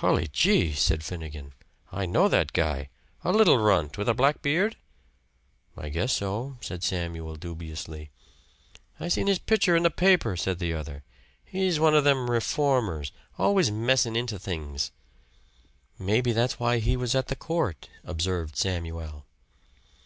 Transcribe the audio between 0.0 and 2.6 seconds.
"Hully gee!" said Finnegan. "I know that